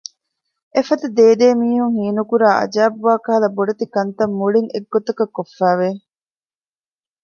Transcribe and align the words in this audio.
އެފަދަ 0.73 1.07
ދޭދޭ 1.17 1.47
މީހުން 1.61 1.97
ހީނުކުރާ 2.01 2.47
އަޖައިބު 2.59 2.99
ވާކަހަލަ 3.05 3.47
ބޮޑެތި 3.55 3.85
ކަންތައް 3.93 4.35
މުޅިން 4.39 4.69
އެއްގޮތަކަށް 4.73 5.33
ކޮށްފައިވެ 5.35 5.89